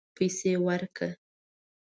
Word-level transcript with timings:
پیسې 0.15 0.51
ورکړه 0.65 1.09